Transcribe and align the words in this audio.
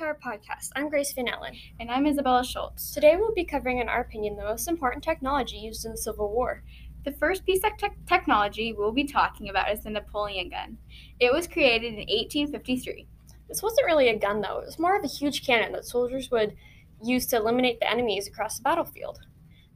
podcast. 0.00 0.70
I'm 0.74 0.88
Grace 0.88 1.12
Van 1.12 1.28
Allen. 1.28 1.54
And 1.78 1.90
I'm 1.90 2.06
Isabella 2.06 2.42
Schultz. 2.42 2.94
Today 2.94 3.16
we'll 3.16 3.34
be 3.34 3.44
covering, 3.44 3.80
in 3.80 3.88
our 3.90 4.00
opinion, 4.00 4.34
the 4.34 4.44
most 4.44 4.66
important 4.66 5.04
technology 5.04 5.58
used 5.58 5.84
in 5.84 5.90
the 5.90 5.98
Civil 5.98 6.32
War. 6.32 6.62
The 7.04 7.12
first 7.12 7.44
piece 7.44 7.62
of 7.64 7.76
te- 7.76 7.88
technology 8.06 8.72
we'll 8.72 8.92
be 8.92 9.04
talking 9.04 9.50
about 9.50 9.70
is 9.70 9.82
the 9.84 9.90
Napoleon 9.90 10.48
gun. 10.48 10.78
It 11.20 11.30
was 11.30 11.46
created 11.46 11.92
in 11.92 11.98
1853. 11.98 13.06
This 13.46 13.62
wasn't 13.62 13.86
really 13.86 14.08
a 14.08 14.18
gun, 14.18 14.40
though. 14.40 14.60
It 14.60 14.66
was 14.66 14.78
more 14.78 14.96
of 14.96 15.04
a 15.04 15.06
huge 15.06 15.44
cannon 15.44 15.72
that 15.72 15.84
soldiers 15.84 16.30
would 16.30 16.56
use 17.04 17.26
to 17.26 17.36
eliminate 17.36 17.78
the 17.78 17.90
enemies 17.90 18.26
across 18.26 18.56
the 18.56 18.62
battlefield. 18.62 19.18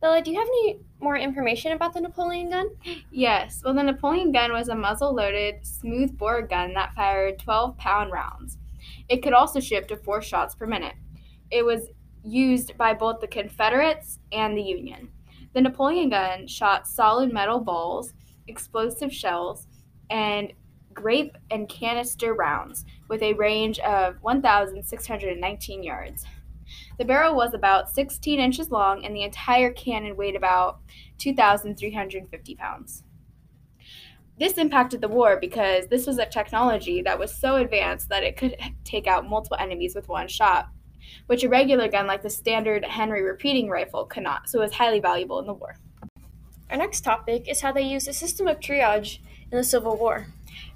Bella, 0.00 0.22
do 0.22 0.30
you 0.30 0.38
have 0.38 0.46
any 0.46 0.78
more 1.00 1.16
information 1.16 1.72
about 1.72 1.94
the 1.94 2.00
Napoleon 2.00 2.48
gun? 2.48 2.68
Yes. 3.10 3.60
Well, 3.64 3.74
the 3.74 3.82
Napoleon 3.82 4.30
gun 4.30 4.52
was 4.52 4.68
a 4.68 4.76
muzzle 4.76 5.12
loaded, 5.12 5.66
smooth 5.66 6.16
bore 6.16 6.42
gun 6.42 6.74
that 6.74 6.94
fired 6.94 7.40
12 7.40 7.76
pound 7.76 8.12
rounds. 8.12 8.58
It 9.12 9.22
could 9.22 9.34
also 9.34 9.60
shoot 9.60 9.76
up 9.76 9.88
to 9.88 9.96
four 9.98 10.22
shots 10.22 10.54
per 10.54 10.66
minute. 10.66 10.94
It 11.50 11.66
was 11.66 11.90
used 12.24 12.78
by 12.78 12.94
both 12.94 13.20
the 13.20 13.26
Confederates 13.26 14.20
and 14.32 14.56
the 14.56 14.62
Union. 14.62 15.10
The 15.52 15.60
Napoleon 15.60 16.08
gun 16.08 16.46
shot 16.46 16.86
solid 16.86 17.30
metal 17.30 17.60
balls, 17.60 18.14
explosive 18.48 19.12
shells, 19.12 19.68
and 20.08 20.54
grape 20.94 21.36
and 21.50 21.68
canister 21.68 22.32
rounds 22.32 22.86
with 23.08 23.20
a 23.20 23.34
range 23.34 23.78
of 23.80 24.16
1,619 24.22 25.82
yards. 25.82 26.24
The 26.96 27.04
barrel 27.04 27.36
was 27.36 27.52
about 27.52 27.90
16 27.90 28.40
inches 28.40 28.70
long, 28.70 29.04
and 29.04 29.14
the 29.14 29.24
entire 29.24 29.74
cannon 29.74 30.16
weighed 30.16 30.36
about 30.36 30.80
2,350 31.18 32.54
pounds. 32.54 33.04
This 34.38 34.54
impacted 34.54 35.00
the 35.00 35.08
war 35.08 35.38
because 35.40 35.86
this 35.88 36.06
was 36.06 36.18
a 36.18 36.26
technology 36.26 37.02
that 37.02 37.18
was 37.18 37.34
so 37.34 37.56
advanced 37.56 38.08
that 38.08 38.22
it 38.22 38.36
could 38.36 38.56
take 38.84 39.06
out 39.06 39.28
multiple 39.28 39.58
enemies 39.60 39.94
with 39.94 40.08
one 40.08 40.26
shot, 40.26 40.68
which 41.26 41.44
a 41.44 41.48
regular 41.48 41.88
gun 41.88 42.06
like 42.06 42.22
the 42.22 42.30
standard 42.30 42.84
Henry 42.84 43.22
repeating 43.22 43.68
rifle 43.68 44.06
could 44.06 44.22
not, 44.22 44.48
so 44.48 44.58
it 44.58 44.62
was 44.62 44.74
highly 44.74 45.00
valuable 45.00 45.38
in 45.38 45.46
the 45.46 45.52
war. 45.52 45.76
Our 46.70 46.78
next 46.78 47.02
topic 47.02 47.48
is 47.48 47.60
how 47.60 47.72
they 47.72 47.82
used 47.82 48.08
a 48.08 48.14
system 48.14 48.46
of 48.46 48.58
triage 48.58 49.18
in 49.50 49.58
the 49.58 49.64
Civil 49.64 49.96
War. 49.96 50.28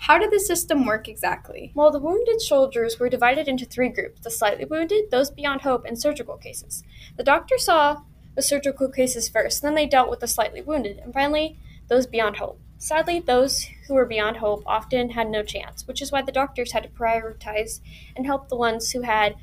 How 0.00 0.18
did 0.18 0.30
the 0.30 0.38
system 0.38 0.84
work 0.84 1.08
exactly? 1.08 1.72
Well, 1.74 1.90
the 1.90 1.98
wounded 1.98 2.40
soldiers 2.42 3.00
were 3.00 3.08
divided 3.08 3.48
into 3.48 3.64
three 3.64 3.88
groups 3.88 4.20
the 4.20 4.30
slightly 4.30 4.66
wounded, 4.66 5.10
those 5.10 5.30
beyond 5.30 5.62
hope, 5.62 5.84
and 5.86 5.98
surgical 5.98 6.36
cases. 6.36 6.84
The 7.16 7.24
doctor 7.24 7.56
saw 7.58 8.02
the 8.36 8.42
surgical 8.42 8.90
cases 8.90 9.28
first, 9.28 9.62
then 9.62 9.74
they 9.74 9.86
dealt 9.86 10.10
with 10.10 10.20
the 10.20 10.28
slightly 10.28 10.60
wounded, 10.60 10.98
and 10.98 11.12
finally, 11.12 11.58
those 11.88 12.06
beyond 12.06 12.36
hope. 12.36 12.60
Sadly, 12.78 13.18
those 13.18 13.66
who 13.86 13.94
were 13.94 14.06
beyond 14.06 14.36
hope 14.36 14.62
often 14.64 15.10
had 15.10 15.28
no 15.28 15.42
chance, 15.42 15.86
which 15.86 16.00
is 16.00 16.12
why 16.12 16.22
the 16.22 16.32
doctors 16.32 16.72
had 16.72 16.84
to 16.84 16.88
prioritize 16.88 17.80
and 18.16 18.24
help 18.24 18.48
the 18.48 18.56
ones 18.56 18.92
who 18.92 19.02
had 19.02 19.34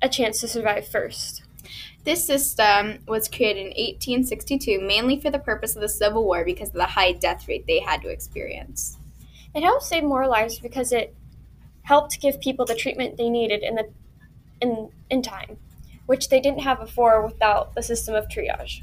a 0.00 0.08
chance 0.08 0.40
to 0.40 0.48
survive 0.48 0.86
first. 0.86 1.42
This 2.04 2.24
system 2.24 2.98
was 3.08 3.28
created 3.28 3.60
in 3.60 3.66
1862 3.68 4.80
mainly 4.80 5.18
for 5.18 5.30
the 5.30 5.38
purpose 5.38 5.74
of 5.74 5.80
the 5.80 5.88
Civil 5.88 6.24
War 6.24 6.44
because 6.44 6.68
of 6.68 6.74
the 6.74 6.84
high 6.84 7.12
death 7.12 7.48
rate 7.48 7.66
they 7.66 7.80
had 7.80 8.02
to 8.02 8.08
experience. 8.08 8.98
It 9.54 9.62
helped 9.62 9.84
save 9.84 10.04
more 10.04 10.28
lives 10.28 10.58
because 10.58 10.92
it 10.92 11.14
helped 11.82 12.20
give 12.20 12.40
people 12.40 12.66
the 12.66 12.74
treatment 12.74 13.16
they 13.16 13.30
needed 13.30 13.62
in 13.62 13.74
the 13.74 13.88
in 14.60 14.90
in 15.10 15.22
time, 15.22 15.56
which 16.06 16.28
they 16.28 16.40
didn't 16.40 16.60
have 16.60 16.78
before 16.78 17.24
without 17.26 17.74
the 17.74 17.82
system 17.82 18.14
of 18.14 18.28
triage. 18.28 18.82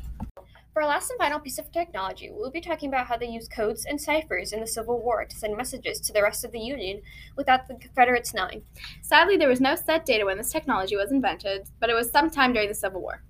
For 0.81 0.85
our 0.85 0.93
last 0.93 1.11
and 1.11 1.19
final 1.19 1.39
piece 1.39 1.59
of 1.59 1.71
technology, 1.71 2.31
we'll 2.31 2.49
be 2.49 2.59
talking 2.59 2.89
about 2.89 3.05
how 3.05 3.15
they 3.15 3.27
used 3.27 3.51
codes 3.51 3.85
and 3.85 4.01
ciphers 4.01 4.51
in 4.51 4.61
the 4.61 4.65
Civil 4.65 4.99
War 4.99 5.25
to 5.25 5.35
send 5.35 5.55
messages 5.55 5.99
to 5.99 6.11
the 6.11 6.23
rest 6.23 6.43
of 6.43 6.51
the 6.51 6.59
Union 6.59 7.03
without 7.37 7.67
the 7.67 7.75
Confederates 7.75 8.33
knowing. 8.33 8.63
Sadly, 9.03 9.37
there 9.37 9.47
was 9.47 9.61
no 9.61 9.75
set 9.75 10.07
date 10.07 10.25
when 10.25 10.39
this 10.39 10.51
technology 10.51 10.95
was 10.95 11.11
invented, 11.11 11.69
but 11.79 11.91
it 11.91 11.93
was 11.93 12.09
sometime 12.09 12.51
during 12.51 12.67
the 12.67 12.73
Civil 12.73 12.99
War. 12.99 13.21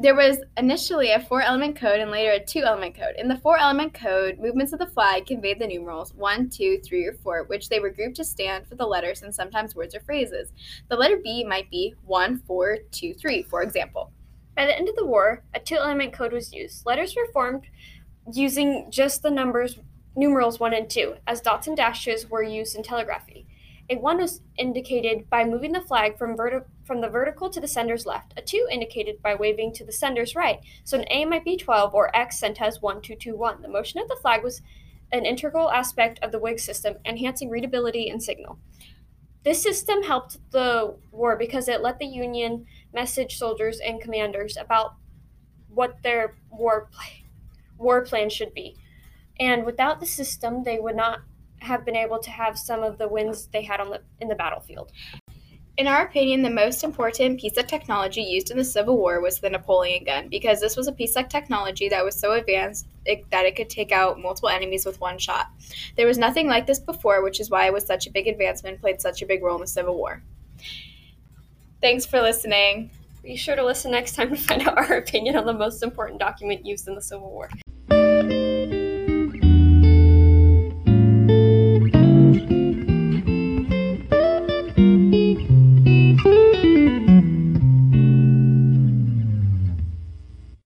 There 0.00 0.16
was 0.16 0.38
initially 0.56 1.12
a 1.12 1.20
four 1.20 1.40
element 1.40 1.76
code 1.76 2.00
and 2.00 2.10
later 2.10 2.32
a 2.32 2.44
two 2.44 2.64
element 2.64 2.96
code. 2.96 3.14
In 3.16 3.28
the 3.28 3.38
four 3.38 3.56
element 3.56 3.94
code, 3.94 4.40
movements 4.40 4.72
of 4.72 4.80
the 4.80 4.88
flag 4.88 5.26
conveyed 5.26 5.60
the 5.60 5.68
numerals 5.68 6.12
1, 6.14 6.50
2, 6.50 6.80
3, 6.84 7.06
or 7.06 7.12
4, 7.12 7.44
which 7.44 7.68
they 7.68 7.78
were 7.78 7.90
grouped 7.90 8.16
to 8.16 8.24
stand 8.24 8.66
for 8.66 8.74
the 8.74 8.84
letters 8.84 9.22
and 9.22 9.32
sometimes 9.32 9.76
words 9.76 9.94
or 9.94 10.00
phrases. 10.00 10.52
The 10.88 10.96
letter 10.96 11.20
B 11.22 11.44
might 11.44 11.70
be 11.70 11.94
1, 12.06 12.38
4, 12.44 12.78
2, 12.90 13.14
3, 13.14 13.42
for 13.44 13.62
example. 13.62 14.10
By 14.56 14.64
the 14.64 14.76
end 14.76 14.88
of 14.88 14.96
the 14.96 15.04
war, 15.04 15.44
a 15.54 15.60
two 15.60 15.76
element 15.76 16.14
code 16.14 16.32
was 16.32 16.52
used. 16.52 16.86
Letters 16.86 17.14
were 17.14 17.30
formed 17.32 17.66
using 18.32 18.90
just 18.90 19.22
the 19.22 19.30
numbers 19.30 19.78
numerals 20.16 20.58
1 20.58 20.72
and 20.72 20.88
2, 20.88 21.16
as 21.26 21.42
dots 21.42 21.66
and 21.66 21.76
dashes 21.76 22.30
were 22.30 22.42
used 22.42 22.74
in 22.74 22.82
telegraphy. 22.82 23.46
A 23.90 23.96
1 23.96 24.16
was 24.16 24.40
indicated 24.56 25.28
by 25.28 25.44
moving 25.44 25.72
the 25.72 25.80
flag 25.82 26.16
from, 26.16 26.36
verti- 26.36 26.64
from 26.84 27.02
the 27.02 27.08
vertical 27.08 27.50
to 27.50 27.60
the 27.60 27.68
sender's 27.68 28.06
left, 28.06 28.32
a 28.36 28.42
2 28.42 28.66
indicated 28.70 29.22
by 29.22 29.34
waving 29.34 29.74
to 29.74 29.84
the 29.84 29.92
sender's 29.92 30.34
right, 30.34 30.58
so 30.84 30.98
an 30.98 31.04
A 31.10 31.26
might 31.26 31.44
be 31.44 31.56
12 31.56 31.94
or 31.94 32.16
X 32.16 32.38
sent 32.38 32.60
as 32.60 32.80
1221. 32.80 33.60
The 33.60 33.68
motion 33.68 34.00
of 34.00 34.08
the 34.08 34.16
flag 34.16 34.42
was 34.42 34.62
an 35.12 35.26
integral 35.26 35.70
aspect 35.70 36.18
of 36.22 36.32
the 36.32 36.38
Whig 36.40 36.58
system, 36.58 36.96
enhancing 37.04 37.50
readability 37.50 38.08
and 38.08 38.20
signal. 38.20 38.58
This 39.46 39.62
system 39.62 40.02
helped 40.02 40.38
the 40.50 40.96
war 41.12 41.36
because 41.36 41.68
it 41.68 41.80
let 41.80 42.00
the 42.00 42.06
Union 42.06 42.66
message 42.92 43.38
soldiers 43.38 43.78
and 43.78 44.00
commanders 44.00 44.56
about 44.56 44.96
what 45.68 46.02
their 46.02 46.34
war, 46.50 46.90
war 47.78 48.02
plan 48.02 48.28
should 48.28 48.52
be. 48.54 48.74
And 49.38 49.64
without 49.64 50.00
the 50.00 50.06
system, 50.06 50.64
they 50.64 50.80
would 50.80 50.96
not 50.96 51.20
have 51.60 51.84
been 51.84 51.94
able 51.94 52.18
to 52.18 52.30
have 52.32 52.58
some 52.58 52.82
of 52.82 52.98
the 52.98 53.06
wins 53.06 53.46
they 53.52 53.62
had 53.62 53.78
on 53.78 53.90
the 53.90 54.02
in 54.20 54.26
the 54.26 54.34
battlefield. 54.34 54.90
In 55.76 55.86
our 55.86 56.06
opinion, 56.06 56.40
the 56.40 56.48
most 56.48 56.84
important 56.84 57.38
piece 57.38 57.58
of 57.58 57.66
technology 57.66 58.22
used 58.22 58.50
in 58.50 58.56
the 58.56 58.64
Civil 58.64 58.96
War 58.96 59.20
was 59.20 59.40
the 59.40 59.50
Napoleon 59.50 60.04
gun 60.04 60.28
because 60.28 60.58
this 60.58 60.74
was 60.74 60.86
a 60.86 60.92
piece 60.92 61.16
of 61.16 61.28
technology 61.28 61.90
that 61.90 62.02
was 62.02 62.18
so 62.18 62.32
advanced 62.32 62.86
it, 63.04 63.30
that 63.30 63.44
it 63.44 63.56
could 63.56 63.68
take 63.68 63.92
out 63.92 64.18
multiple 64.18 64.48
enemies 64.48 64.86
with 64.86 64.98
one 65.02 65.18
shot. 65.18 65.48
There 65.96 66.06
was 66.06 66.16
nothing 66.16 66.46
like 66.46 66.66
this 66.66 66.78
before, 66.78 67.22
which 67.22 67.40
is 67.40 67.50
why 67.50 67.66
it 67.66 67.74
was 67.74 67.84
such 67.84 68.06
a 68.06 68.10
big 68.10 68.26
advancement 68.26 68.74
and 68.74 68.80
played 68.80 69.02
such 69.02 69.20
a 69.20 69.26
big 69.26 69.42
role 69.42 69.56
in 69.56 69.60
the 69.60 69.66
Civil 69.66 69.96
War. 69.96 70.22
Thanks 71.82 72.06
for 72.06 72.22
listening. 72.22 72.90
Be 73.22 73.36
sure 73.36 73.54
to 73.54 73.64
listen 73.64 73.90
next 73.90 74.14
time 74.14 74.30
to 74.30 74.36
find 74.36 74.66
out 74.66 74.78
our 74.78 74.96
opinion 74.96 75.36
on 75.36 75.44
the 75.44 75.52
most 75.52 75.82
important 75.82 76.18
document 76.18 76.64
used 76.64 76.88
in 76.88 76.94
the 76.94 77.02
Civil 77.02 77.28
War. 77.28 77.50